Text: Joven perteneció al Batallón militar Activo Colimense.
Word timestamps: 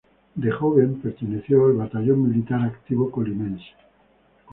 Joven 0.59 0.99
perteneció 0.99 1.65
al 1.67 1.73
Batallón 1.73 2.27
militar 2.27 2.59
Activo 2.63 3.11
Colimense. 3.11 3.67